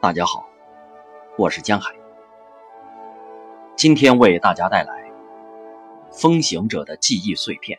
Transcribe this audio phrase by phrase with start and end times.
[0.00, 0.48] 大家好，
[1.36, 1.92] 我是江海。
[3.74, 5.10] 今天为大家带来
[6.12, 7.76] 《风行者的记忆碎片》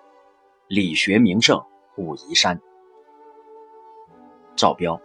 [0.66, 1.62] ——理学名胜
[1.98, 2.58] 武夷山。
[4.56, 4.98] 赵彪，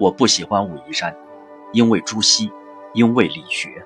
[0.00, 1.14] 我不喜欢武夷山，
[1.74, 2.50] 因为朱熹，
[2.94, 3.84] 因为理学。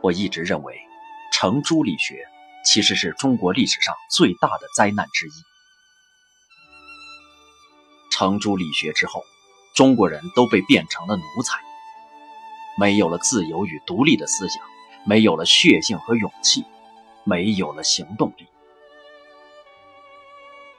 [0.00, 0.80] 我一直认为，
[1.30, 2.26] 程朱理学
[2.64, 5.51] 其实是中国历史上最大的灾难之一。
[8.12, 9.24] 程朱理学之后，
[9.74, 11.58] 中国人都被变成了奴才，
[12.78, 14.62] 没有了自由与独立的思想，
[15.06, 16.62] 没有了血性和勇气，
[17.24, 18.46] 没有了行动力。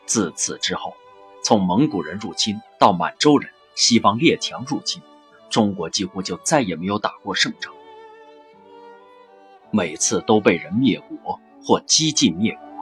[0.05, 0.96] 自此之后，
[1.44, 5.02] 从蒙古人入侵到满洲人、西方列强入侵，
[5.50, 7.74] 中国几乎就再也没有打过胜仗，
[9.72, 12.73] 每次都被人灭国或激进灭国。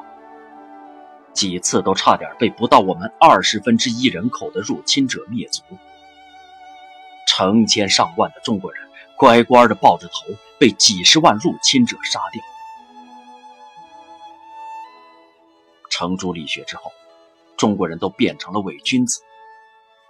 [1.41, 5.63] 几次都差点被不到我们二十分之一人口的入侵者灭族，
[7.27, 10.27] 成千上万的中国人乖乖的抱着头
[10.59, 12.43] 被几十万入侵者杀掉。
[15.89, 16.91] 程朱理学之后，
[17.57, 19.23] 中国人都变成了伪君子，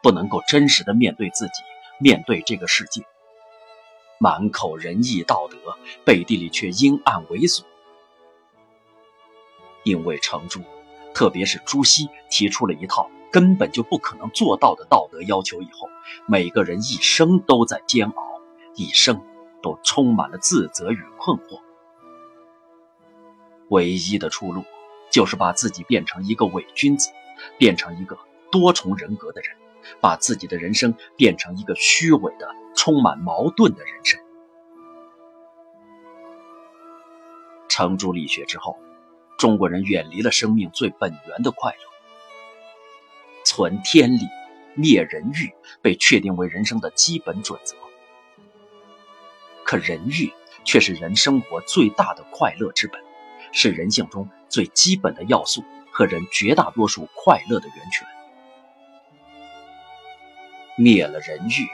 [0.03, 1.63] 不能够真实的面对自己，
[1.97, 3.03] 面对这个世界，
[4.19, 5.55] 满口仁义道德，
[6.03, 7.63] 背地里却阴暗猥琐，
[9.85, 10.59] 因为程朱。
[11.13, 15.87] 特别是朱熹提出了一套根本就不可能做到的道德要求以后，
[16.27, 18.41] 每个人一生都在煎熬，
[18.75, 19.21] 一生
[19.61, 21.61] 都充满了自责与困惑。
[23.69, 24.63] 唯一的出路，
[25.09, 27.09] 就是把自己变成一个伪君子，
[27.57, 28.17] 变成一个
[28.51, 29.55] 多重人格的人，
[30.01, 34.19] 把自己的人生变成一个虚伪的、充满矛盾的人生。
[37.69, 38.77] 程朱理学之后。
[39.41, 41.79] 中国人远离了生命最本源的快乐，
[43.43, 44.27] 存天理，
[44.75, 47.75] 灭人欲，被确定为人生的基本准则。
[49.63, 50.31] 可人欲
[50.63, 53.01] 却是人生活最大的快乐之本，
[53.51, 58.07] 是人性中最基本的要素和人绝大多数快乐的源泉。
[60.77, 61.67] 灭了人欲，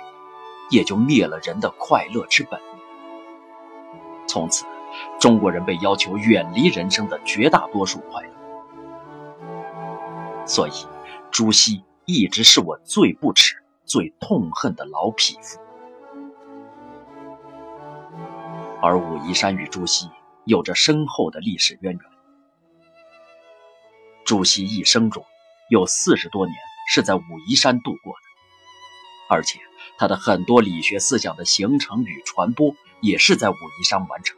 [0.69, 2.61] 也就灭了人的快乐之本。
[4.25, 4.63] 从此。
[5.19, 8.29] 中国人被要求远离人生的绝大多数快乐，
[10.45, 10.71] 所以
[11.31, 13.55] 朱熹一直是我最不耻、
[13.85, 15.59] 最痛恨的老匹夫。
[18.81, 20.09] 而武夷山与朱熹
[20.45, 22.01] 有着深厚的历史渊源。
[24.23, 25.23] 朱熹一生中
[25.69, 26.55] 有四十多年
[26.89, 28.19] 是在武夷山度过的，
[29.29, 29.59] 而且
[29.97, 34.37] 他的很多理学思想的形成与传播也是在武夷山完成。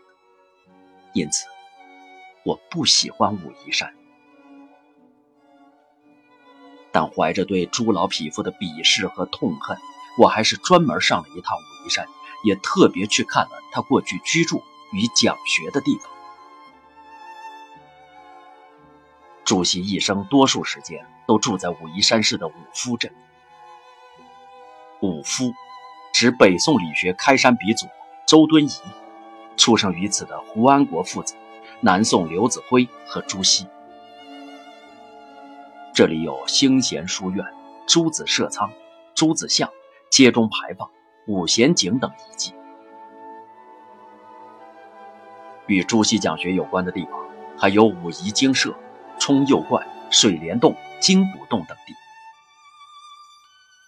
[1.13, 1.47] 因此，
[2.45, 3.93] 我不喜欢武夷山，
[6.91, 9.77] 但怀着对朱老匹夫的鄙视和痛恨，
[10.17, 12.07] 我还是专门上了一趟武夷山，
[12.43, 16.11] 也特别去看了他过去居住与讲学的地方。
[19.43, 23.11] 朱熹一生多数时间都住在武夷山市的五夫镇。
[25.01, 25.53] 五夫，
[26.13, 27.87] 指北宋理学开山鼻祖
[28.27, 28.79] 周敦颐。
[29.59, 31.35] 出生于此的胡安国父子，
[31.81, 33.67] 南宋刘子辉和朱熹。
[35.93, 37.45] 这里有兴贤书院、
[37.85, 38.71] 朱子社仓、
[39.13, 39.69] 朱子巷、
[40.09, 40.89] 街中牌坊、
[41.27, 42.53] 五贤井等遗迹。
[45.67, 47.19] 与朱熹讲学有关的地方，
[47.57, 48.73] 还有武夷精舍、
[49.19, 51.93] 冲右观、水帘洞、金卜洞等地。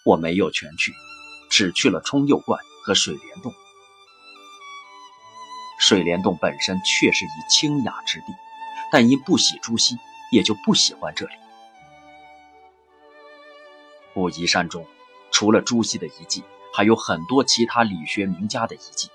[0.04, 0.92] 我没有全去，
[1.50, 3.54] 只去了冲右观和水帘洞。
[5.82, 8.36] 水帘洞本身确实一清雅之地，
[8.92, 9.98] 但因不喜朱熹，
[10.32, 11.34] 也就不喜欢这里。
[14.14, 14.86] 武夷山中，
[15.32, 19.10] 除了朱熹的遗迹，还有很多其他理学名家的遗迹，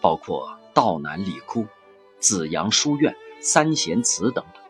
[0.00, 1.66] 包括道南理窟、
[2.18, 4.62] 紫阳书院、三贤祠等等。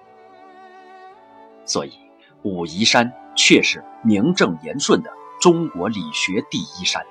[1.65, 1.97] 所以，
[2.43, 7.07] 武夷山确是名正言顺的中国理学第一山。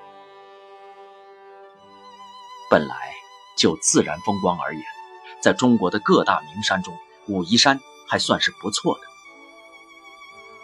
[2.68, 3.21] 本来。
[3.62, 4.82] 就自然风光而言，
[5.40, 6.98] 在中国的各大名山中，
[7.28, 7.78] 武夷山
[8.08, 9.02] 还算是不错的。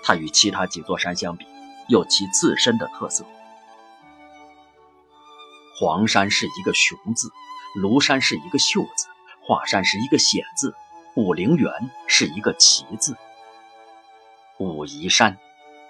[0.03, 1.47] 它与其他几座山相比，
[1.87, 3.25] 有其自身的特色。
[5.77, 7.31] 黄山是一个雄字，
[7.81, 9.07] 庐山是一个秀字，
[9.43, 10.75] 华山是一个险字，
[11.15, 11.73] 武陵源
[12.09, 13.17] 是一个奇字，
[14.59, 15.39] 武夷山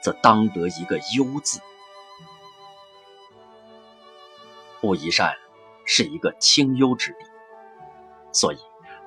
[0.03, 1.63] 则当得一个幽字。
[4.83, 5.35] 武夷山。
[5.91, 7.25] 是一个清幽之地，
[8.31, 8.59] 所以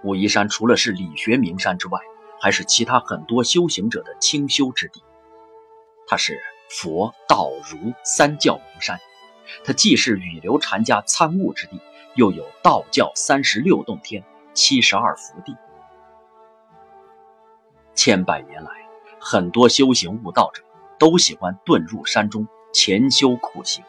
[0.03, 1.99] 武夷山除了是理学名山之外，
[2.39, 5.03] 还是其他很多修行者的清修之地。
[6.07, 6.41] 它是
[6.71, 8.99] 佛道儒三教名山，
[9.63, 11.79] 它既是雨流禅家参悟之地，
[12.15, 14.23] 又有道教三十六洞天、
[14.55, 15.55] 七十二福地。
[17.93, 18.71] 千百年来，
[19.19, 20.63] 很多修行悟道者
[20.97, 23.83] 都喜欢遁入山中潜修苦行，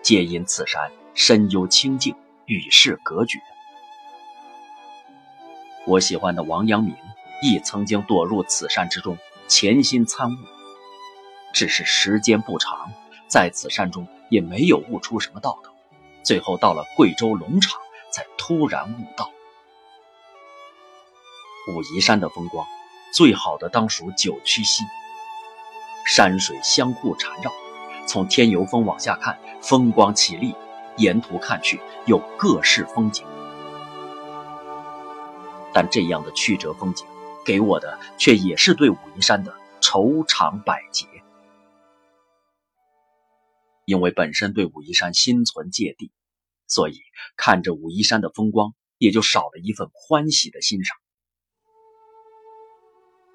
[0.00, 2.14] 皆因此山深幽清静，
[2.46, 3.40] 与世隔绝。
[5.84, 6.94] 我喜欢的王阳明
[7.42, 9.18] 亦曾经躲入此山之中，
[9.48, 10.36] 潜心参悟。
[11.52, 12.92] 只是时间不长，
[13.26, 15.74] 在此山中也没有悟出什么道道，
[16.22, 17.80] 最后到了贵州龙场，
[18.12, 19.28] 才突然悟道。
[21.74, 22.64] 武夷山的风光，
[23.12, 24.84] 最好的当属九曲溪，
[26.06, 27.50] 山水相互缠绕，
[28.06, 30.54] 从天游峰往下看，风光绮丽，
[30.98, 33.26] 沿途看去有各式风景。
[35.72, 37.06] 但这样的曲折风景，
[37.44, 41.06] 给我的却也是对武夷山的愁肠百结。
[43.84, 46.10] 因为本身对武夷山心存芥蒂，
[46.66, 46.98] 所以
[47.36, 50.96] 看着武夷山的风光，也就少了一份欢喜的欣赏。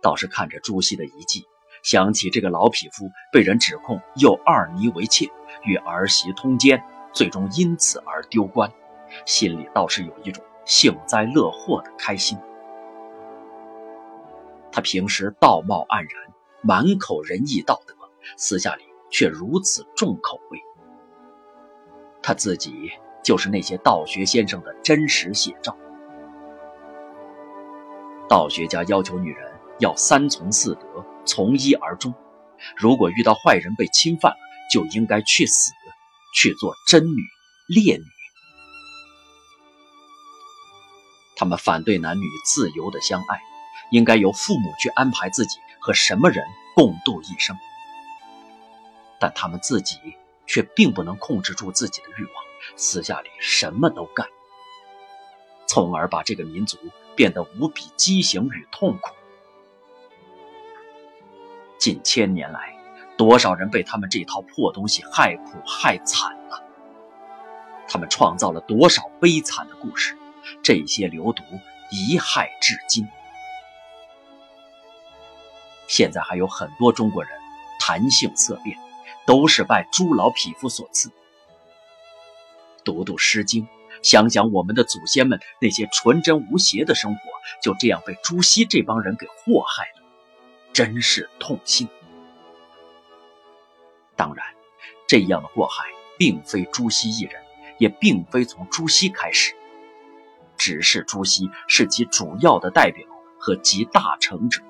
[0.01, 1.45] 倒是看着朱熹的遗迹，
[1.81, 5.31] 想起这个老匹夫被人指控诱二妮为妾，
[5.63, 6.83] 与儿媳通奸，
[7.13, 8.69] 最终因此而丢官，
[9.25, 10.43] 心里倒是有一种。
[10.65, 12.37] 幸灾乐祸的开心。
[14.71, 17.93] 他平时道貌岸然，满口仁义道德，
[18.37, 20.57] 私下里却如此重口味。
[22.21, 25.75] 他自己就是那些道学先生的真实写照。
[28.29, 32.13] 道学家要求女人要三从四德，从一而终。
[32.77, 34.33] 如果遇到坏人被侵犯，
[34.71, 35.73] 就应该去死，
[36.33, 37.21] 去做贞女、
[37.67, 38.05] 烈女。
[41.35, 43.41] 他们反对男女自由的相爱，
[43.91, 46.45] 应该由父母去安排自己和什么人
[46.75, 47.57] 共度一生。
[49.19, 49.97] 但他们自己
[50.45, 52.33] 却并不能控制住自己的欲望，
[52.75, 54.27] 私下里什么都干，
[55.67, 56.77] 从而把这个民族
[57.15, 59.13] 变得无比畸形与痛苦。
[61.77, 62.72] 近千年来，
[63.25, 66.61] 多少人被他们这套破东西害苦害惨了？
[67.87, 70.17] 他们创造了多少悲惨的故事？
[70.61, 71.41] 这些流毒
[71.89, 73.07] 遗害至今，
[75.87, 77.31] 现在还有很多中国人
[77.79, 78.77] 谈性色变，
[79.25, 81.09] 都是拜朱老匹夫所赐。
[82.83, 83.63] 读读《诗经》，
[84.01, 87.21] 想想我们的祖先们那些纯真无邪的生活，
[87.61, 90.05] 就这样被朱熹这帮人给祸害了，
[90.73, 91.87] 真是痛心。
[94.23, 94.45] 当然，
[95.05, 95.83] 这样的祸害
[96.17, 97.43] 并非朱熹一人，
[97.77, 99.53] 也并非从朱熹开始。
[100.55, 103.05] 只是朱熹是其主要的代表
[103.37, 104.61] 和集大成者，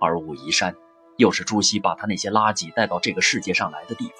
[0.00, 0.74] 而武夷山
[1.18, 4.16] 又是朱熹把他那些垃圾带到这个世界上来的地方，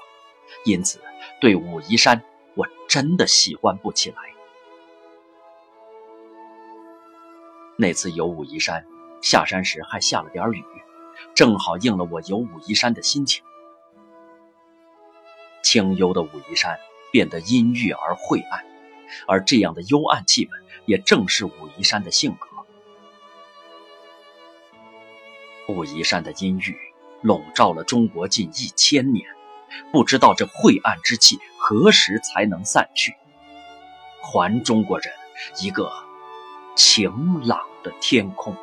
[0.64, 1.00] 因此
[1.40, 2.22] 对武夷山
[2.54, 4.16] 我真的喜欢不起来。
[7.76, 8.86] 那次游武夷山，
[9.20, 10.64] 下山时还下了点雨，
[11.34, 13.44] 正好应了我游武夷山的心情。
[15.62, 16.78] 清幽的武夷山
[17.12, 18.64] 变得阴郁而晦暗。
[19.26, 20.50] 而这样的幽暗气氛，
[20.84, 22.46] 也正是武夷山的性格。
[25.72, 26.76] 武夷山的阴郁
[27.22, 29.26] 笼罩了中国近一千年，
[29.92, 33.14] 不知道这晦暗之气何时才能散去，
[34.20, 35.10] 还中国人
[35.62, 35.90] 一个
[36.76, 38.54] 晴朗的天空。